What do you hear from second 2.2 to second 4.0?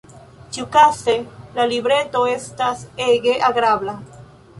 estas ege agrabla.